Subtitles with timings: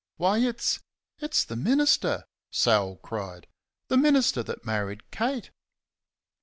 [0.17, 0.79] "Why, it's
[1.19, 3.45] it's the minister!" Sal cried
[3.87, 5.51] "the minister that married Kate!"